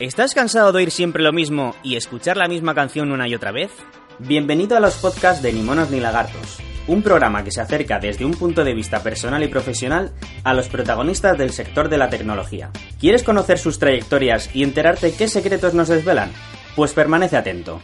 [0.00, 3.52] ¿Estás cansado de oír siempre lo mismo y escuchar la misma canción una y otra
[3.52, 3.70] vez?
[4.18, 8.24] Bienvenido a los podcasts de Ni Monos ni Lagartos, un programa que se acerca desde
[8.24, 12.70] un punto de vista personal y profesional a los protagonistas del sector de la tecnología.
[12.98, 16.32] ¿Quieres conocer sus trayectorias y enterarte qué secretos nos desvelan?
[16.76, 17.82] Pues permanece atento.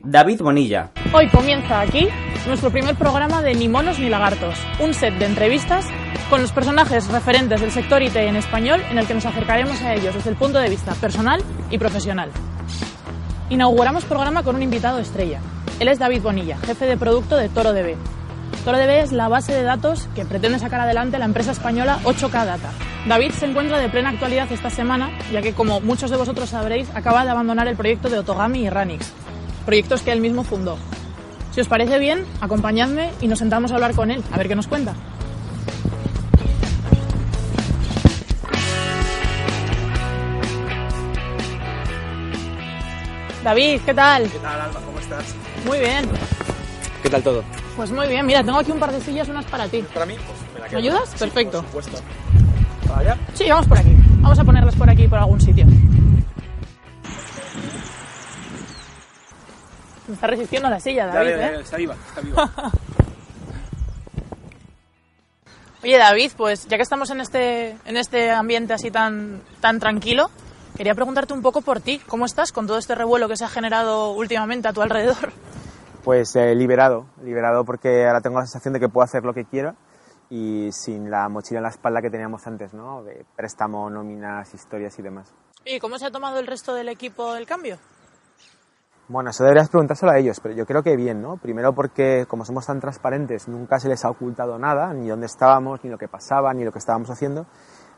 [0.00, 0.90] David Bonilla.
[1.14, 2.06] Hoy comienza aquí
[2.46, 5.86] nuestro primer programa de Ni Monos ni Lagartos, un set de entrevistas
[6.30, 9.94] con los personajes referentes del sector IT en español en el que nos acercaremos a
[9.94, 12.30] ellos desde el punto de vista personal y profesional.
[13.48, 15.40] Inauguramos programa con un invitado estrella.
[15.80, 17.96] Él es David Bonilla, jefe de producto de ToroDB.
[18.64, 22.70] ToroDB es la base de datos que pretende sacar adelante la empresa española 8K Data.
[23.08, 26.88] David se encuentra de plena actualidad esta semana, ya que como muchos de vosotros sabréis,
[26.94, 29.12] acaba de abandonar el proyecto de Otogami y Ranix,
[29.66, 30.78] proyectos que él mismo fundó.
[31.50, 34.54] Si os parece bien, acompañadme y nos sentamos a hablar con él, a ver qué
[34.54, 34.94] nos cuenta.
[43.44, 44.30] David, ¿qué tal?
[44.30, 44.80] ¿Qué tal, Alba?
[44.84, 45.24] ¿Cómo estás?
[45.64, 46.08] Muy bien.
[47.02, 47.42] ¿Qué tal todo?
[47.76, 48.26] Pues muy bien.
[48.26, 49.82] Mira, tengo aquí un par de sillas, unas para ti.
[49.94, 50.14] ¿Para mí?
[50.14, 50.78] Pues me la ¿Me quedo.
[50.78, 51.08] ayudas?
[51.10, 51.62] Sí, Perfecto.
[51.72, 52.06] Por supuesto.
[52.86, 53.16] ¿Para allá?
[53.34, 53.94] Sí, vamos por aquí.
[54.20, 55.64] Vamos a ponerlas por aquí, por algún sitio.
[60.06, 61.60] Me está resistiendo la silla, Ya, David, ya, ya, ¿eh?
[61.62, 62.50] está viva, está viva.
[65.82, 70.28] Oye, David, pues ya que estamos en este, en este ambiente así tan, tan tranquilo,
[70.80, 72.00] quería preguntarte un poco por ti.
[72.08, 75.30] ¿Cómo estás con todo este revuelo que se ha generado últimamente a tu alrededor?
[76.02, 79.44] Pues eh, liberado, liberado porque ahora tengo la sensación de que puedo hacer lo que
[79.44, 79.74] quiera
[80.30, 83.02] y sin la mochila en la espalda que teníamos antes, ¿no?
[83.02, 85.30] De préstamo, nóminas, historias y demás.
[85.66, 87.76] ¿Y cómo se ha tomado el resto del equipo el cambio?
[89.08, 91.36] Bueno, eso deberías preguntárselo a ellos, pero yo creo que bien, ¿no?
[91.36, 95.84] Primero porque como somos tan transparentes, nunca se les ha ocultado nada, ni dónde estábamos,
[95.84, 97.44] ni lo que pasaba, ni lo que estábamos haciendo.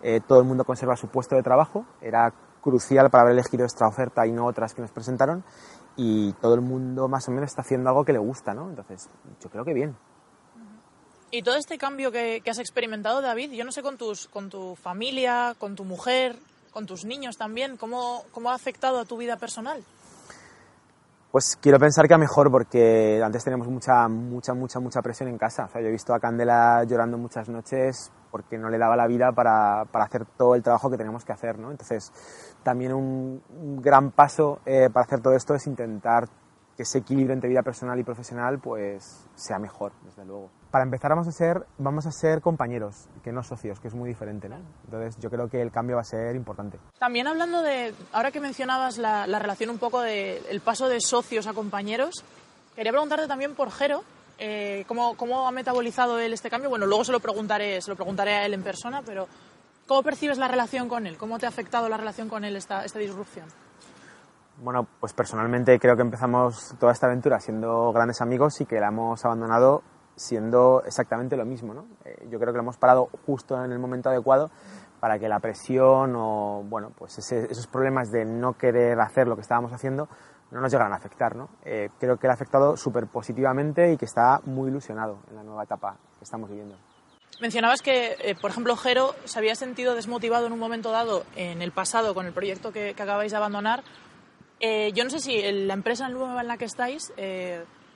[0.03, 3.87] Eh, todo el mundo conserva su puesto de trabajo, era crucial para haber elegido esta
[3.87, 5.45] oferta y no otras que nos presentaron,
[5.97, 8.71] y todo el mundo más o menos está haciendo algo que le gusta, ¿no?
[8.71, 9.11] Entonces,
[9.43, 9.95] yo creo que bien.
[11.31, 14.49] Y todo este cambio que, que has experimentado, David, yo no sé con, tus, con
[14.49, 16.37] tu familia, con tu mujer,
[16.73, 19.85] con tus niños también, ¿cómo, cómo ha afectado a tu vida personal?
[21.33, 25.39] Pues quiero pensar que a mejor porque antes teníamos mucha, mucha, mucha, mucha presión en
[25.39, 25.65] casa.
[25.65, 29.07] O sea, yo he visto a Candela llorando muchas noches porque no le daba la
[29.07, 31.71] vida para, para hacer todo el trabajo que teníamos que hacer, ¿no?
[31.71, 32.13] Entonces,
[32.63, 36.29] también un, un gran paso eh, para hacer todo esto es intentar
[36.77, 40.51] que ese equilibrio entre vida personal y profesional pues sea mejor, desde luego.
[40.73, 44.09] Para empezar vamos a ser, vamos a ser compañeros, que no socios, que es muy
[44.09, 44.57] diferente, ¿no?
[44.87, 46.79] Entonces, yo creo que el cambio va a ser importante.
[46.99, 51.47] También hablando de, ahora que mencionabas la, la relación un poco del paso de socios
[51.47, 52.25] a compañeros,
[52.75, 54.03] quería preguntarte también por Jero,
[54.39, 56.71] eh, ¿cómo, ¿cómo ha metabolizado él este cambio?
[56.71, 59.29] Bueno, luego se lo preguntaré, se lo preguntaré a él en persona, pero
[59.87, 61.19] ¿cómo percibes la relación con él?
[61.19, 63.45] ¿Cómo te ha afectado la relación con él esta, esta disrupción?
[64.63, 68.89] Bueno, pues personalmente creo que empezamos toda esta aventura siendo grandes amigos y que la
[68.89, 69.83] hemos abandonado
[70.17, 71.87] siendo exactamente lo mismo, ¿no?
[72.05, 74.51] Eh, yo creo que lo hemos parado justo en el momento adecuado
[75.01, 79.43] para que la presión o, bueno, pues esos problemas de no querer hacer lo que
[79.43, 80.09] estábamos haciendo
[80.51, 81.49] no nos llegaran a afectar, ¿no?
[81.65, 85.43] Eh, creo que le ha afectado súper positivamente y que está muy ilusionado en la
[85.43, 86.77] nueva etapa que estamos viviendo.
[87.41, 91.63] Mencionabas que, eh, por ejemplo, Jero se había sentido desmotivado en un momento dado en
[91.63, 93.83] el pasado con el proyecto que, que acabáis de abandonar.
[94.95, 97.13] Yo no sé si en la empresa nueva en la que estáis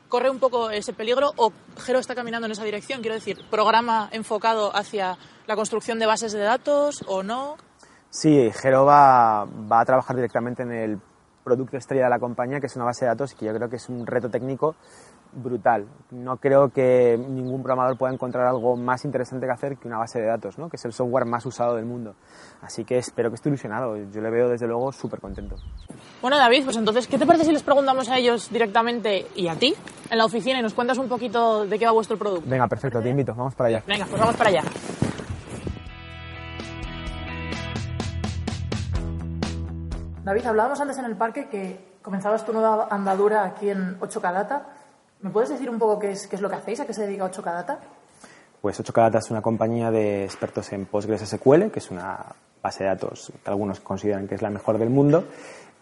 [0.08, 3.00] corre un poco ese peligro o Jero está caminando en esa dirección.
[3.00, 7.56] Quiero decir, programa enfocado hacia la construcción de bases de datos o no.
[8.10, 11.00] Sí, Jero va, va a trabajar directamente en el
[11.44, 13.76] producto estrella de la compañía, que es una base de datos, que yo creo que
[13.76, 14.74] es un reto técnico
[15.32, 15.86] brutal.
[16.10, 20.20] No creo que ningún programador pueda encontrar algo más interesante que hacer que una base
[20.20, 20.68] de datos, ¿no?
[20.68, 22.14] que es el software más usado del mundo.
[22.62, 23.96] Así que espero que esté ilusionado.
[23.96, 25.56] Yo le veo desde luego súper contento.
[26.20, 29.54] Bueno, David, pues entonces, ¿qué te parece si les preguntamos a ellos directamente y a
[29.54, 29.74] ti
[30.10, 32.48] en la oficina y nos cuentas un poquito de qué va vuestro producto?
[32.48, 33.82] Venga, perfecto, te invito, vamos para allá.
[33.86, 34.62] Venga, pues vamos para allá.
[40.24, 44.66] David, hablábamos antes en el parque que comenzabas tu nueva andadura aquí en 8K Data.
[45.20, 47.06] ¿Me puedes decir un poco qué es, qué es lo que hacéis, a qué se
[47.06, 47.78] dedica 8K Data?
[48.60, 52.24] Pues 8K Data es una compañía de expertos en PostgreSQL, que es una
[52.60, 55.24] base de datos que algunos consideran que es la mejor del mundo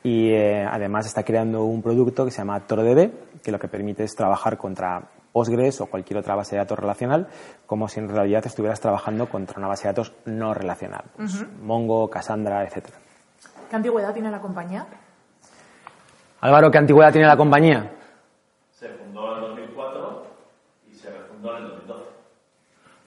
[0.04, 4.04] y eh, además está creando un producto que se llama ToroDB que lo que permite
[4.04, 5.02] es trabajar contra
[5.32, 7.26] Postgres o cualquier otra base de datos relacional
[7.66, 12.08] como si en realidad estuvieras trabajando contra una base de datos no relacional, pues Mongo,
[12.08, 12.98] Cassandra, etcétera.
[13.70, 14.86] ¿Qué antigüedad tiene la compañía?
[16.42, 17.90] Álvaro, ¿qué antigüedad tiene la compañía?
[18.72, 20.26] Se fundó en el 2004
[20.92, 22.02] y se refundó en el 2012.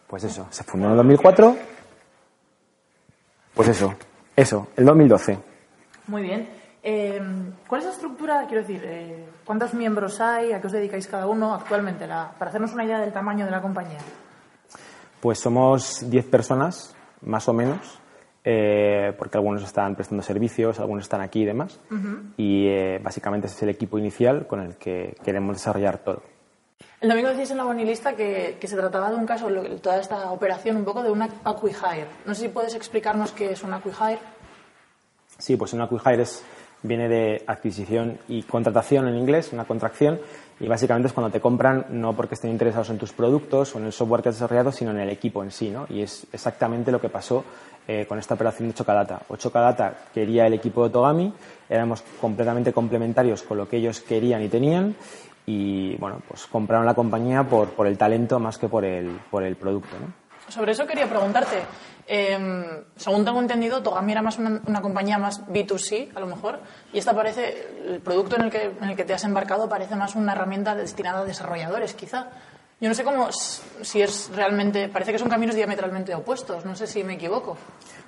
[0.08, 1.58] Pues eso, se fundó en el 2004.
[3.54, 3.94] Pues eso,
[4.36, 5.38] eso, el 2012.
[6.08, 6.58] Muy bien.
[6.90, 7.22] Eh,
[7.68, 8.46] ¿Cuál es la estructura?
[8.48, 10.54] Quiero decir, eh, ¿cuántos miembros hay?
[10.54, 12.08] ¿A qué os dedicáis cada uno actualmente?
[12.08, 13.98] La- para hacernos una idea del tamaño de la compañía.
[15.20, 18.00] Pues somos 10 personas, más o menos,
[18.46, 21.78] eh, porque algunos están prestando servicios, algunos están aquí y demás.
[22.38, 26.24] Y eh, básicamente ese es el equipo inicial con el que queremos desarrollar todo.
[27.02, 30.00] El domingo decíais en la bonilista que, que se trataba de un caso, lo- toda
[30.00, 32.08] esta operación, un poco de una acquihire.
[32.26, 34.20] No sé si puedes explicarnos qué es una acquihire.
[35.38, 36.46] Sí, pues una acquihire es-
[36.84, 40.20] viene de adquisición y contratación en inglés, una contracción,
[40.60, 43.86] y básicamente es cuando te compran no porque estén interesados en tus productos o en
[43.86, 45.86] el software que has desarrollado, sino en el equipo en sí, ¿no?
[45.90, 47.44] Y es exactamente lo que pasó
[47.88, 49.22] eh, con esta operación de Chocadata.
[49.28, 51.34] O Chocadata quería el equipo de Otogami,
[51.70, 54.96] éramos completamente complementarios con lo que ellos querían y tenían,
[55.46, 59.44] y bueno, pues compraron la compañía por, por el talento más que por el, por
[59.44, 60.27] el producto, ¿no?
[60.50, 61.64] Sobre eso quería preguntarte.
[62.08, 66.60] eh, según tengo entendido, Togami era más una, compañía más B2C, a lo mejor,
[66.94, 69.96] y esta parece, el producto en el, que, en el que te has embarcado parece
[69.96, 72.28] más una herramienta destinada a desarrolladores, quizá.
[72.80, 76.86] Yo no sé cómo, si es realmente, parece que son caminos diametralmente opuestos, no sé
[76.86, 77.58] si me equivoco.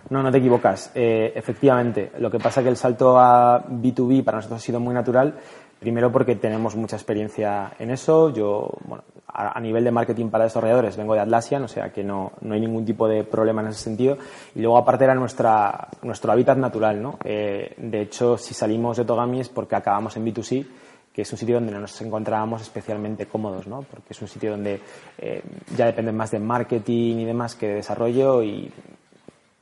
[0.10, 0.92] No, no te equivocas.
[0.94, 4.80] Eh, efectivamente, lo que pasa es que el salto a B2B para nosotros ha sido
[4.80, 5.40] muy natural.
[5.80, 8.32] Primero porque tenemos mucha experiencia en eso.
[8.32, 12.34] Yo, bueno, a, nivel de marketing para desarrolladores vengo de Atlassian, o sea que no,
[12.42, 14.18] no hay ningún tipo de problema en ese sentido.
[14.56, 17.18] Y luego aparte era nuestra, nuestro hábitat natural, ¿no?
[17.24, 20.66] Eh, de hecho, si salimos de Togami es porque acabamos en B2C
[21.14, 23.82] que es un sitio donde no nos encontrábamos especialmente cómodos, ¿no?
[23.82, 24.80] Porque es un sitio donde
[25.18, 25.42] eh,
[25.76, 28.72] ya depende más de marketing y demás que de desarrollo y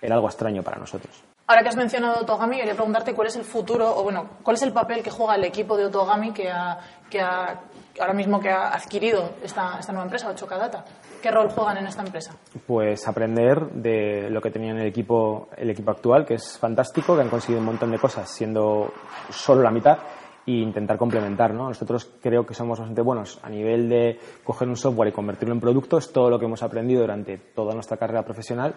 [0.01, 1.26] era algo extraño para nosotros.
[1.49, 4.63] Ahora que has mencionado Otogami, quería preguntarte cuál es el futuro, o bueno, cuál es
[4.63, 6.77] el papel que juega el equipo de Otogami que ha,
[7.09, 10.83] que ahora mismo que ha adquirido esta, esta nueva empresa, Chocadata.
[11.21, 12.35] ¿Qué rol juegan en esta empresa?
[12.65, 17.15] Pues aprender de lo que tenía en el equipo, el equipo actual, que es fantástico,
[17.15, 18.91] que han conseguido un montón de cosas siendo
[19.29, 19.99] solo la mitad
[20.45, 21.67] e intentar complementar, ¿no?
[21.67, 25.59] Nosotros creo que somos bastante buenos a nivel de coger un software y convertirlo en
[25.59, 28.75] producto, es todo lo que hemos aprendido durante toda nuestra carrera profesional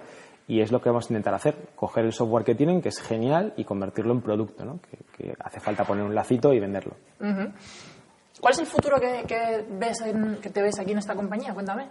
[0.51, 2.99] y es lo que vamos a intentar hacer, coger el software que tienen, que es
[2.99, 4.81] genial, y convertirlo en producto, ¿no?
[5.17, 6.97] Que, hace falta poner un lacito y venderlo.
[7.21, 10.03] ¿Cuál es el futuro que, ves
[10.43, 11.55] que te ves aquí en esta compañía?
[11.55, 11.87] Cuéntame.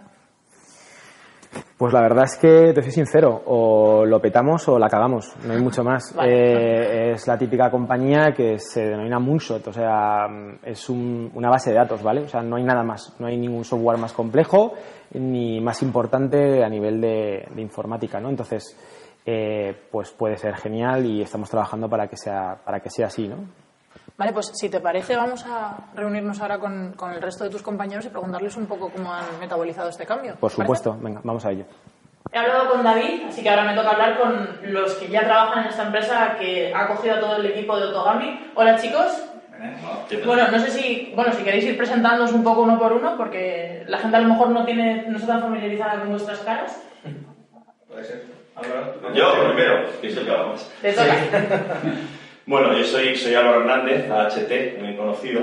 [1.76, 5.54] Pues la verdad es que te soy sincero, o lo petamos o la cagamos, no
[5.54, 6.14] hay mucho más.
[6.14, 6.30] Vale.
[6.32, 10.26] Eh, es la típica compañía que se denomina Moonshot, o sea,
[10.62, 12.20] es un- una base de datos, ¿vale?
[12.20, 14.74] O sea, no hay nada más, no hay ningún software más complejo
[15.14, 18.28] ni más importante a nivel de, de informática, ¿no?
[18.28, 18.76] Entonces,
[19.26, 23.26] eh, pues puede ser genial y estamos trabajando para que sea, para que sea así,
[23.26, 23.36] ¿no?
[24.20, 27.62] Vale, pues si te parece, vamos a reunirnos ahora con, con el resto de tus
[27.62, 30.34] compañeros y preguntarles un poco cómo han metabolizado este cambio.
[30.38, 31.64] Por supuesto, venga, vamos a ello.
[32.30, 35.62] He hablado con David, así que ahora me toca hablar con los que ya trabajan
[35.64, 38.52] en esta empresa que ha cogido a todo el equipo de Otogami.
[38.56, 39.24] Hola chicos.
[40.26, 43.84] Bueno, no sé si, bueno, si queréis ir presentándoos un poco uno por uno, porque
[43.88, 46.78] la gente a lo mejor no tiene, no está tan familiarizada con vuestras caras.
[47.88, 48.26] Puede ser.
[49.14, 50.70] Yo primero, que soy yo más.
[50.82, 51.14] Te toca.
[52.50, 55.42] Bueno, yo soy, soy Álvaro Hernández, AHT, muy conocido.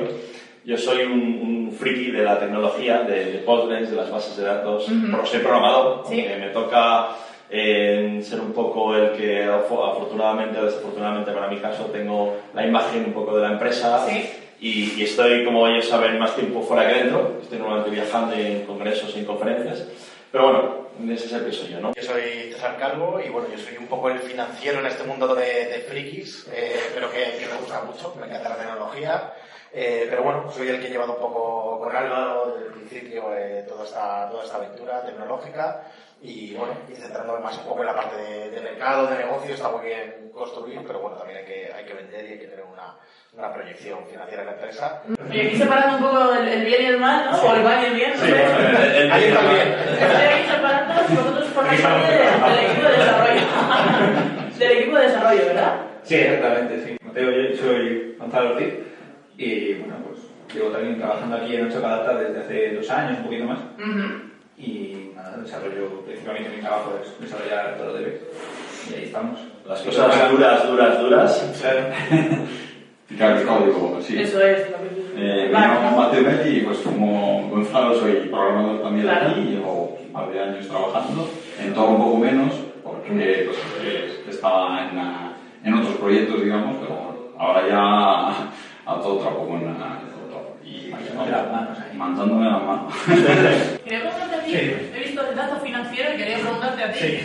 [0.65, 4.43] Yo soy un, un friki de la tecnología, de, de Postgres, de las bases de
[4.43, 4.87] datos.
[5.09, 6.19] Pero soy programador, Sí.
[6.19, 7.11] aunque me toca
[7.49, 12.67] eh, ser un poco el que, afo- afortunadamente o desafortunadamente para mi caso, tengo la
[12.67, 14.05] imagen un poco de la empresa.
[14.05, 14.29] Sí.
[14.59, 17.37] Y, y estoy, como ellos saben, más tiempo fuera que dentro.
[17.41, 19.87] Estoy normalmente viajando en congresos y en conferencias.
[20.29, 20.76] Pero bueno,
[21.09, 21.93] ese es el que soy yo, ¿no?
[21.93, 25.33] Yo soy César Calvo y bueno, yo soy un poco el financiero en este mundo
[25.35, 29.33] de, de frikis, eh, pero que, que me gusta mucho, me encanta la tecnología.
[29.73, 33.35] Eh, pero bueno, soy el que he llevado un poco con Álvaro desde el principio
[33.35, 35.83] eh, toda, esta, toda esta aventura tecnológica
[36.21, 39.53] y bueno, y centrándome más un poco en la parte de, de mercado, de negocio,
[39.53, 42.47] está muy bien construir, pero bueno, también hay que, hay que vender y hay que
[42.47, 42.95] tener una,
[43.33, 45.03] una proyección financiera en la empresa.
[45.29, 47.37] Oye, aquí separando un poco el, el bien y el mal, ¿no?
[47.41, 48.13] O el mal y el bien.
[48.15, 48.23] ¿no?
[48.23, 49.67] Ahí está bien.
[49.69, 53.41] Estoy aquí separando, vosotros formáis parte del, del equipo de desarrollo.
[54.57, 55.81] del equipo de desarrollo, ¿verdad?
[56.03, 56.97] Sí, exactamente, sí.
[57.03, 58.73] Mateo, yo soy Gonzalo Ortiz
[59.37, 60.19] y bueno, pues
[60.53, 63.59] llevo también trabajando aquí en Ocho Data desde hace dos años, un poquito más.
[64.57, 68.21] Y nada, desarrollo, principalmente mi trabajo es desarrollar todo DB
[68.89, 69.39] y ahí estamos.
[69.67, 71.53] Las cosas duras, duras, duras.
[73.07, 74.19] Picar el código, sí.
[74.19, 75.67] Eso es lo que Eh, Vale.
[75.79, 79.29] bueno, Mateo Melli, pues como Gonzalo soy programador también Claro.
[79.29, 84.23] aquí, llevo un par de años trabajando, en todo un poco menos, porque pues, eh,
[84.29, 88.49] estaba en, en otros proyectos, digamos, pero ahora ya
[88.91, 90.01] a todo trapo con la
[90.63, 92.93] y Mandándome mandándome las manos.
[93.83, 96.99] Quería preguntarte a ti, he visto el dato financiero y quería preguntarte a ti.
[96.99, 97.19] Sí.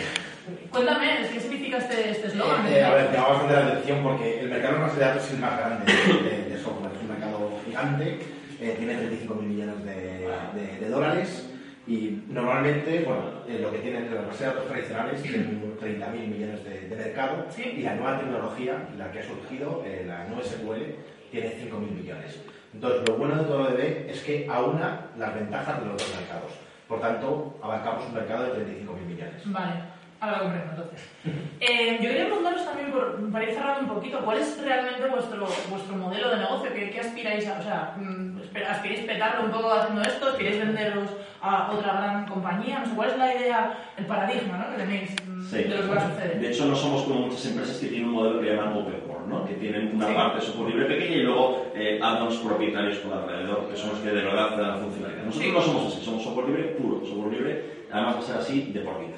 [0.71, 2.65] Cuéntame, ¿qué significa este este eslogan?
[2.67, 5.23] Eh, a ver, me llama bastante la atención porque el mercado de base de datos
[5.25, 6.91] es el más grande de, de software.
[6.95, 8.19] Es un mercado gigante,
[8.59, 11.49] eh, tiene 35 mil millones de, de- de dólares
[11.87, 16.27] y normalmente, bueno, eh, lo que tienen las bases de datos tradicionales tienen 30 mil
[16.27, 17.75] millones de, de mercado Sí.
[17.77, 20.95] y la nueva tecnología, la que ha surgido, eh, la nueva SQL,
[21.31, 22.39] tiene 5 mil millones.
[22.73, 26.51] Entonces, lo bueno de todo DB es que aúna las ventajas de los dos mercados.
[26.87, 29.41] Por tanto, abarcamos un mercado de 35 mil millones.
[29.45, 29.73] Vale,
[30.19, 31.09] ahora comprendo entonces.
[31.65, 35.47] Eh, yo quería preguntaros también, por, para ir cerrando un poquito, ¿cuál es realmente vuestro,
[35.69, 36.73] vuestro modelo de negocio?
[36.73, 37.59] ¿Qué, aspiráis a?
[37.59, 40.27] O sea, mm, ¿aspiráis petarlo un poco haciendo esto?
[40.27, 41.09] ¿Aspiráis venderos
[41.43, 42.79] a otra gran compañía?
[42.79, 44.71] No sé, ¿cuál es la idea, el paradigma ¿no?
[44.71, 45.57] que tenéis mm, Sí.
[45.57, 46.39] de lo que va a suceder?
[46.39, 49.27] De hecho, no somos como muchas empresas que tienen un modelo que llaman Open Core,
[49.27, 49.45] ¿no?
[49.45, 50.13] que tienen una Sí.
[50.13, 54.21] parte libre pequeña y luego eh, add-ons propietarios por alrededor, que son los que de
[54.23, 55.23] verdad dan funcionalidad.
[55.25, 55.51] Nosotros Sí.
[55.53, 58.79] no somos así, somos software libre puro, software libre, además va a ser así de
[58.79, 59.17] por vida.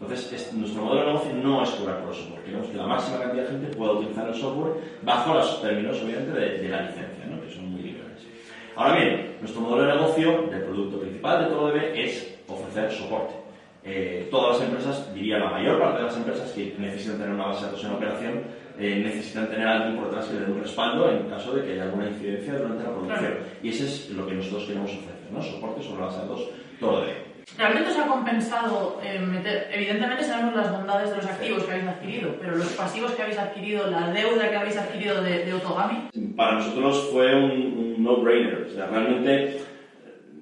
[0.00, 2.86] Entonces, es- nuestro modelo de negocio no es cobrar por el software, queremos que la
[2.86, 6.80] máxima cantidad de gente pueda utilizar el software bajo los términos, obviamente, de, de la
[6.82, 7.40] licencia, ¿no?
[7.40, 7.65] que son.
[8.76, 13.34] Ahora bien, nuestro modelo de negocio, del producto principal de todo debe es ofrecer soporte.
[13.82, 17.46] Eh, todas las empresas, diría la mayor parte de las empresas que necesitan tener una
[17.46, 18.42] base de datos en operación,
[18.78, 21.64] eh, necesitan tener a alguien por detrás que le dé un respaldo en caso de
[21.64, 23.18] que haya alguna incidencia durante la producción.
[23.18, 23.36] Claro.
[23.62, 25.40] Y ese es lo que nosotros queremos ofrecer, ¿no?
[25.40, 27.26] Soporte sobre la base de datos, todo debe.
[27.56, 29.70] ¿Realmente os ha compensado eh, meter?
[29.72, 33.38] Evidentemente sabemos las bondades de los activos que habéis adquirido, pero los pasivos que habéis
[33.38, 38.66] adquirido, la deuda que habéis adquirido de, de Otogami, para nosotros fue un, un no-brainer.
[38.68, 39.58] O sea, realmente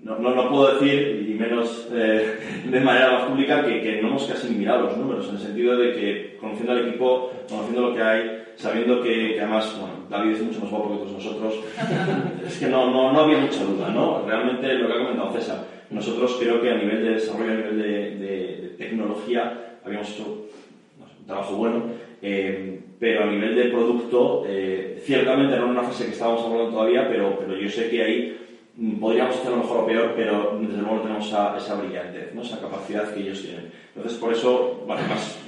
[0.05, 2.39] no, no, no puedo decir, y menos eh,
[2.71, 5.77] de manera más pública, que, que no hemos casi mirado los números, en el sentido
[5.77, 10.33] de que conociendo al equipo, conociendo lo que hay, sabiendo que, que además, bueno, David
[10.33, 11.55] es mucho más guapo que todos nosotros,
[12.47, 14.23] es que no, no, no había mucha duda, ¿no?
[14.27, 17.79] Realmente lo que ha comentado César, nosotros creo que a nivel de desarrollo, a nivel
[17.79, 21.85] de, tecnología, habíamos hecho un trabajo bueno,
[22.21, 26.71] eh, pero a nivel de producto, eh, ciertamente no en una fase que estábamos hablando
[26.71, 28.39] todavía, pero, pero yo sé que ahí
[28.77, 32.41] mm, podríamos hacerlo mejor o peor, pero desde luego no tenemos esa, esa brillantez, ¿no?
[32.41, 33.71] esa capacidad que ellos tienen.
[33.95, 35.39] Entonces, por eso, además,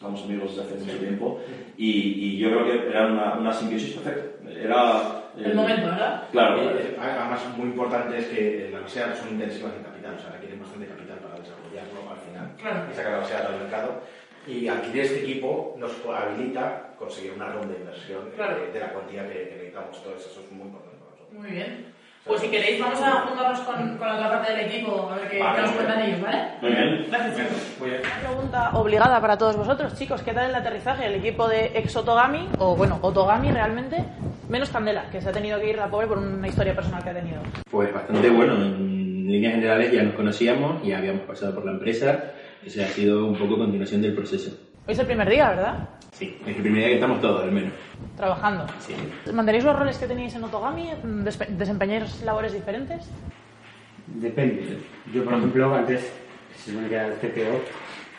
[0.00, 1.38] somos amigos desde hace mucho tiempo
[1.76, 4.50] y, y yo creo que era una, una simbiosis perfecta.
[4.50, 6.24] Era el momento, ¿verdad?
[6.32, 10.14] Claro, Eh, Además, muy importante es que las bases de datos son intensivas en capital,
[10.16, 12.90] o sea, requieren bastante capital para desarrollarlo al final Claro.
[12.90, 14.00] y sacar la datos al mercado.
[14.46, 18.56] Y adquirir este equipo nos habilita conseguir una ronda de inversión Claro.
[18.58, 19.96] eh, de la cuantía que, que necesitamos.
[19.98, 21.38] Entonces, eso es muy importante para nosotros.
[21.40, 21.92] Muy bien.
[22.24, 25.28] Pues si queréis, vamos a juntarnos con, con la otra parte del equipo, a ver
[25.28, 26.08] qué, Vale, qué nos muy cuentan bien.
[26.10, 26.42] ellos, ¿vale?
[26.62, 27.06] muy bien.
[27.10, 27.76] Gracias, chicos.
[27.80, 28.00] Muy bien.
[28.04, 30.22] Una pregunta obligada para todos vosotros, chicos.
[30.22, 31.06] ¿Qué tal el aterrizaje?
[31.06, 33.96] El equipo de ex Otogami, o bueno, Otogami realmente,
[34.48, 37.10] menos Candela, que se ha tenido que ir la pobre por una historia personal que
[37.10, 37.40] ha tenido.
[37.68, 38.54] Pues bastante bueno.
[38.54, 42.22] En líneas generales ya nos conocíamos, ya habíamos pasado por la empresa.
[42.64, 44.50] Ese ha sido un poco continuación del proceso.
[44.86, 45.88] Hoy es el primer día, ¿verdad?
[46.12, 47.72] Sí, es el primer día que estamos todos, al menos.
[48.16, 48.66] Trabajando.
[48.78, 48.94] Sí.
[49.32, 50.90] ¿Mantenéis los roles que teníais en Otogami?
[51.48, 53.08] ¿Desempeñáis labores diferentes?
[54.06, 54.78] Depende.
[55.12, 56.12] Yo, por ejemplo, antes,
[56.56, 57.60] se supone que era el CTO,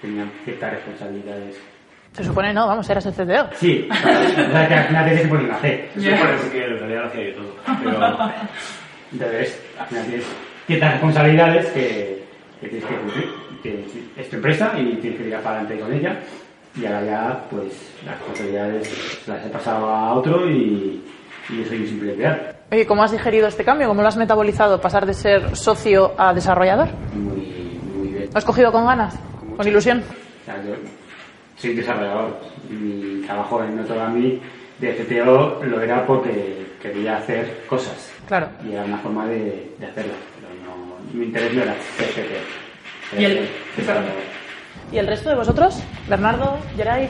[0.01, 1.57] tenía ciertas responsabilidades.
[2.11, 3.49] Se supone no, vamos, eras el CTO.
[3.55, 3.87] Sí,
[4.51, 5.89] sea, que al final te se ponen a hacer.
[5.95, 6.15] Ya.
[6.15, 7.55] Eso que en realidad lo hacía yo todo.
[7.83, 8.31] Pero,
[9.13, 10.25] entonces, al final tienes
[10.67, 12.22] ciertas responsabilidades que,
[12.63, 13.29] que tienes que cumplir.
[13.61, 13.85] Que
[14.17, 16.19] es tu empresa y tienes que tirar para adelante con ella.
[16.75, 21.03] Y ahora ya, pues, las responsabilidades las he pasado a otro y,
[21.49, 22.37] y yo soy un simple empleado.
[22.71, 23.87] Oye, ¿cómo has digerido este cambio?
[23.87, 24.81] ¿Cómo lo has metabolizado?
[24.81, 26.87] ¿Pasar de ser socio a desarrollador?
[27.13, 28.29] Muy, muy bien.
[28.31, 29.15] ¿Lo has cogido con ganas?
[29.55, 29.99] ¿Con ilusión?
[30.41, 30.73] O sea, yo
[31.55, 32.39] soy desarrollador.
[32.69, 34.41] Mi trabajo en Otogami
[34.79, 38.11] de CTO lo era porque quería hacer cosas.
[38.27, 38.47] Claro.
[38.67, 40.13] Y era una forma de, de hacerlo.
[40.41, 40.52] Pero
[41.13, 43.19] mi interés no era CTO.
[43.19, 43.49] ¿Y el-.
[44.91, 45.75] ¿Y el resto de vosotros?
[46.07, 47.09] Bernardo, Geray.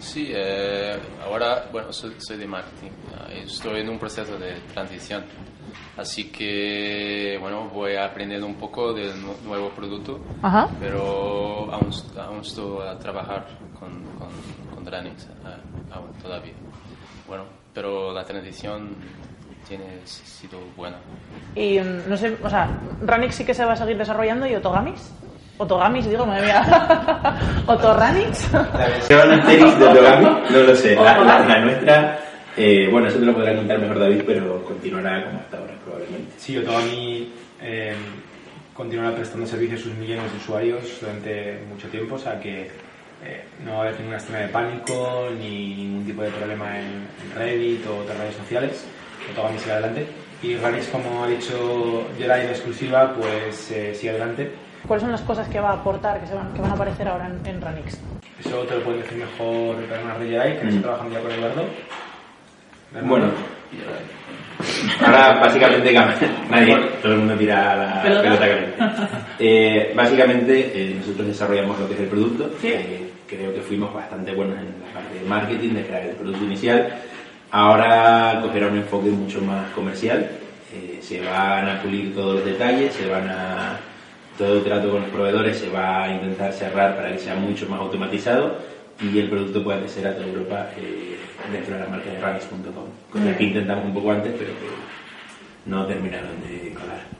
[0.00, 2.90] Sí, eh, ahora, bueno, soy, soy de marketing.
[3.30, 5.24] eh, Estoy en un proceso de transición.
[5.96, 10.68] Así que, bueno, voy aprendiendo un poco del nu- nuevo producto, Ajá.
[10.78, 14.28] pero aún, aún estoy a trabajar con, con,
[14.72, 16.52] con Dranix, eh, aún todavía.
[17.26, 18.94] Bueno, pero la transición
[19.66, 20.96] tiene sido buena.
[21.54, 22.68] Y mm, no sé, o sea,
[23.02, 25.12] Ranix sí que se va a seguir desarrollando y Otogamis.
[25.58, 26.62] Otogamis, digo, me había...
[27.66, 28.52] ¿Otorranix?
[28.52, 30.94] La versión Asterix de Otogami, no lo sé.
[30.94, 32.18] La, la- la nuestra,
[32.56, 36.32] eh, bueno, eso te lo podrá contar mejor David, pero continuará como hasta ahora, probablemente.
[36.38, 37.94] Sí, Otogami eh,
[38.72, 42.70] continuará prestando servicio a sus millones de usuarios durante mucho tiempo, o sea que
[43.24, 47.08] eh, no va a haber ninguna escena de pánico ni ningún tipo de problema en
[47.34, 48.86] Reddit o otras redes sociales.
[49.58, 50.06] Sigue adelante.
[50.42, 54.52] Y Ranix, como ha dicho Jedi en exclusiva, pues eh, sigue adelante.
[54.86, 57.08] ¿Cuáles son las cosas que va a aportar, que, se van, que van a aparecer
[57.08, 57.98] ahora en, en Ranix?
[58.40, 60.68] Eso te lo pueden decir mejor Bernard de Jedi, que Mm.
[60.68, 61.64] está trabajando ya con Eduardo.
[62.92, 63.08] Bernardo.
[63.08, 63.30] Bueno,
[65.04, 66.14] ahora básicamente cam-
[66.50, 68.22] nadie, todo el mundo tira la Pelota.
[68.22, 68.74] pelota, caliente.
[69.40, 72.50] Eh, básicamente eh, nosotros desarrollamos lo que es el producto.
[72.62, 76.44] Eh, creo que fuimos bastante buenos en la parte de marketing, de crear el producto
[76.44, 76.88] inicial.
[77.50, 80.30] Ahora cogerá un enfoque mucho más comercial.
[80.72, 83.78] Eh, se van a pulir todos los detalles, se van a
[84.38, 87.68] todo el trato con los proveedores se va a intentar cerrar para que sea mucho
[87.68, 88.56] más automatizado
[89.00, 91.18] y el producto pueda crecer a toda Europa eh,
[91.52, 95.86] dentro de la marca de Ramis.com, cosa que intentamos un poco antes, pero que no
[95.86, 97.17] terminaron de colar.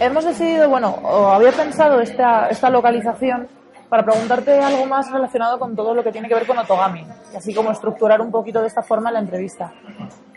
[0.00, 3.48] Hemos decidido, bueno, o había pensado esta, esta localización
[3.88, 7.04] para preguntarte algo más relacionado con todo lo que tiene que ver con Otogami,
[7.36, 9.72] así como estructurar un poquito de esta forma la entrevista.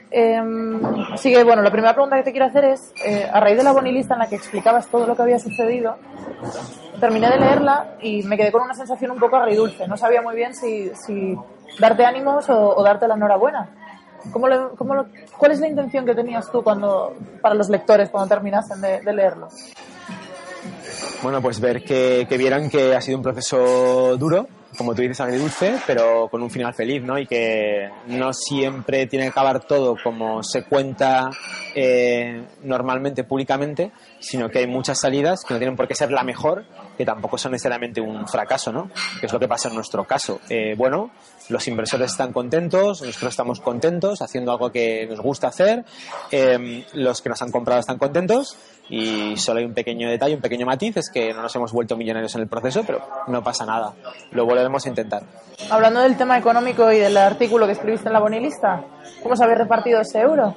[0.09, 0.81] Em,
[1.13, 3.63] así que, bueno, la primera pregunta que te quiero hacer es, eh, a raíz de
[3.63, 5.95] la bonilista en la que explicabas todo lo que había sucedido,
[6.99, 9.87] terminé de leerla y me quedé con una sensación un poco agridulce.
[9.87, 11.37] No sabía muy bien si, si
[11.79, 13.69] darte ánimos o, o darte la enhorabuena.
[14.31, 18.09] ¿Cómo lo- cómo lo- ¿Cuál es la intención que tenías tú cuando, para los lectores
[18.09, 19.47] cuando terminasen de, de leerlo?
[21.23, 24.47] Bueno, pues ver que, que vieran que ha sido un proceso duro,
[24.77, 27.17] como tú dices, agridulce, pero con un final feliz, ¿no?
[27.19, 31.29] Y que no siempre tiene que acabar todo como se cuenta
[31.75, 36.23] eh, normalmente, públicamente, sino que hay muchas salidas que no tienen por qué ser la
[36.23, 36.65] mejor,
[36.97, 38.89] que tampoco son necesariamente un fracaso, ¿no?
[39.19, 40.39] Que es lo que pasa en nuestro caso.
[40.49, 41.11] Eh, bueno,
[41.51, 45.85] los inversores están contentos, nosotros estamos contentos, haciendo algo que nos gusta hacer,
[46.31, 48.57] eh, los que nos han comprado están contentos
[48.89, 51.95] y solo hay un pequeño detalle, un pequeño matiz, es que no nos hemos vuelto
[51.95, 53.93] millonarios en el proceso, pero no pasa nada,
[54.31, 55.23] lo volveremos a intentar.
[55.69, 58.83] Hablando del tema económico y del artículo que escribiste en la bonilista,
[59.21, 60.55] ¿cómo se habéis repartido ese euro?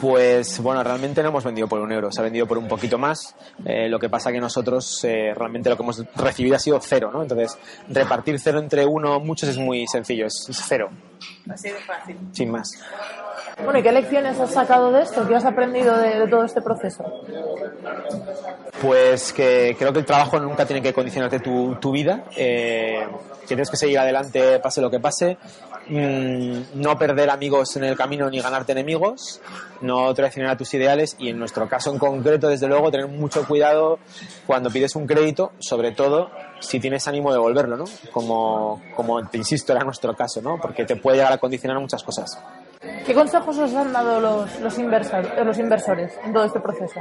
[0.00, 2.98] Pues bueno, realmente no hemos vendido por un euro, se ha vendido por un poquito
[2.98, 3.34] más.
[3.64, 7.10] Eh, lo que pasa que nosotros eh, realmente lo que hemos recibido ha sido cero,
[7.12, 7.22] ¿no?
[7.22, 7.56] Entonces,
[7.88, 10.90] repartir cero entre uno muchos es muy sencillo, es, es cero,
[11.48, 12.16] Así de fácil.
[12.32, 12.70] sin más.
[13.62, 15.26] Bueno, ¿y qué lecciones has sacado de esto?
[15.28, 17.04] ¿Qué has aprendido de, de todo este proceso?
[18.80, 23.06] Pues que creo que el trabajo nunca tiene que condicionarte tu, tu vida, eh,
[23.42, 25.38] que tienes que seguir adelante pase lo que pase,
[25.88, 29.40] mm, no perder amigos en el camino ni ganarte enemigos,
[29.80, 33.46] no traicionar a tus ideales y en nuestro caso en concreto, desde luego, tener mucho
[33.46, 34.00] cuidado
[34.46, 36.30] cuando pides un crédito, sobre todo
[36.64, 37.84] si tienes ánimo de devolverlo, ¿no?
[38.12, 40.58] Como, como te insisto, era nuestro caso, ¿no?
[40.60, 42.38] Porque te puede llegar a condicionar muchas cosas.
[43.06, 47.00] ¿Qué consejos os han dado los, los, inversor- los inversores en todo este proceso?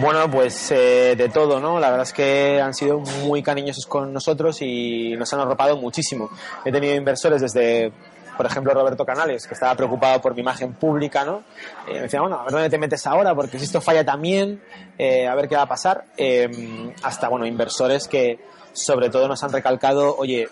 [0.00, 1.78] Bueno, pues eh, de todo, ¿no?
[1.78, 6.30] La verdad es que han sido muy cariñosos con nosotros y nos han arropado muchísimo.
[6.64, 7.92] He tenido inversores desde,
[8.36, 11.44] por ejemplo, Roberto Canales, que estaba preocupado por mi imagen pública, ¿no?
[11.88, 14.62] Eh, me decía, bueno, a ver dónde te metes ahora, porque si esto falla también,
[14.98, 16.04] eh, a ver qué va a pasar.
[16.16, 18.38] Eh, hasta, bueno, inversores que
[18.74, 20.48] sobre todo nos han recalcado, oye,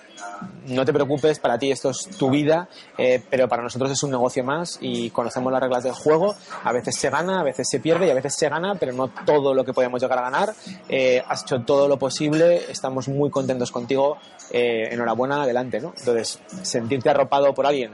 [0.66, 4.10] no te preocupes, para ti esto es tu vida, eh, pero para nosotros es un
[4.10, 6.34] negocio más y conocemos las reglas del juego.
[6.64, 9.08] A veces se gana, a veces se pierde y a veces se gana, pero no
[9.08, 10.54] todo lo que podemos llegar a ganar.
[10.88, 14.18] Eh, has hecho todo lo posible, estamos muy contentos contigo,
[14.50, 15.92] eh, enhorabuena, adelante, ¿no?
[15.98, 17.92] Entonces, sentirte arropado por alguien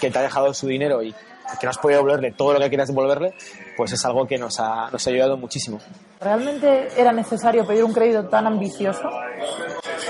[0.00, 1.14] que te ha dejado su dinero y
[1.58, 3.34] que no has podido devolverle todo lo que quieras devolverle,
[3.76, 5.78] pues es algo que nos ha, nos ha ayudado muchísimo.
[6.20, 9.08] ¿Realmente era necesario pedir un crédito tan ambicioso?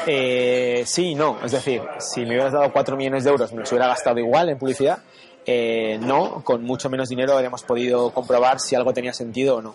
[0.07, 1.39] Eh, sí y no.
[1.45, 4.49] Es decir, si me hubieras dado 4 millones de euros, me los hubiera gastado igual
[4.49, 4.99] en publicidad.
[5.47, 9.75] Eh, no, con mucho menos dinero habríamos podido comprobar si algo tenía sentido o no.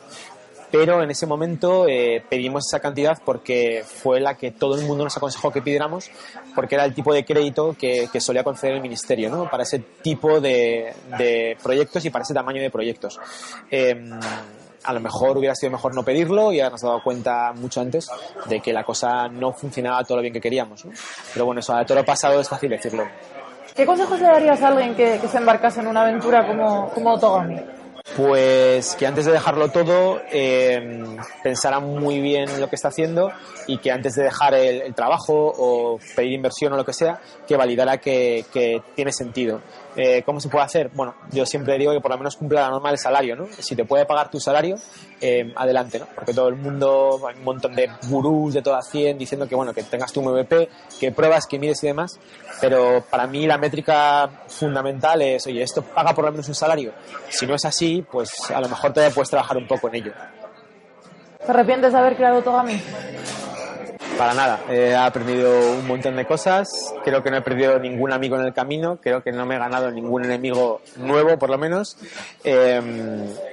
[0.71, 5.04] Pero en ese momento eh, pedimos esa cantidad porque fue la que todo el mundo
[5.04, 6.10] nos aconsejó que pidiéramos,
[6.54, 9.49] porque era el tipo de crédito que, que solía conceder el ministerio, ¿no?
[9.49, 13.19] Para ese tipo de, de proyectos y para ese tamaño de proyectos.
[13.69, 13.95] Eh,
[14.86, 18.08] a lo mejor hubiera sido mejor no pedirlo y habernos dado cuenta mucho antes
[18.47, 20.86] de que la cosa no funcionaba todo lo bien que queríamos.
[20.86, 20.91] ¿no?
[21.34, 23.08] Pero bueno, eso a todo lo pasado es fácil decirlo.
[23.75, 27.13] ¿Qué consejos le darías a alguien que, que se embarcase en una aventura como, como
[27.13, 27.60] Otogami?
[28.13, 33.32] Pues que antes de dejarlo todo eh, pensara muy bien lo que está haciendo
[33.65, 37.58] y que antes de dejar el, trabajo o pedir inversión o lo que sea, que
[37.58, 38.46] validara que,
[38.96, 39.60] tiene sentido.
[39.96, 40.91] Eh, ¿Cómo se puede hacer?
[40.94, 43.48] Bueno, yo siempre digo que por lo menos cumpla la norma del salario, ¿no?
[43.58, 44.78] Si te puede pagar tu salario,
[45.20, 46.08] eh, adelante, ¿no?
[46.13, 49.74] Porque todo el mundo, hay un montón de gurús de toda 100 diciendo que, bueno,
[49.74, 52.20] que tengas tu MVP, que pruebas, que mides y demás,
[52.60, 56.94] pero para mí la métrica fundamental es, oye, esto paga por lo menos un salario.
[57.30, 60.13] Si no es así, pues a lo mejor todavía puedes trabajar un poco en ello.
[61.45, 62.81] ¿Te arrepientes de haber creado Togami?
[64.17, 66.69] Para nada, he aprendido un montón de cosas,
[67.03, 69.60] creo que no he perdido ningún amigo en el camino, creo que no me he
[69.60, 71.97] ganado ningún enemigo nuevo por lo menos
[72.45, 72.81] eh,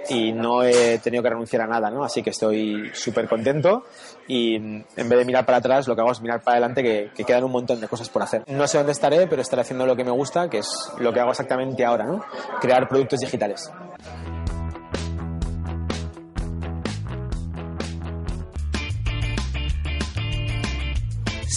[0.09, 2.05] y no he tenido que renunciar a nada, ¿no?
[2.05, 3.87] Así que estoy súper contento
[4.29, 7.11] y en vez de mirar para atrás lo que hago es mirar para adelante que,
[7.13, 8.45] que, quedan un montón de cosas por hacer.
[8.47, 11.19] No sé dónde estaré, pero estaré haciendo lo que me gusta, que es lo que
[11.19, 12.25] hago exactamente ahora, ¿no?
[12.61, 13.69] Crear productos digitales.